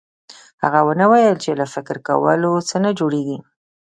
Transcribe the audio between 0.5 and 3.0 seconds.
هغه ونه ويل چې له فکر کولو څه نه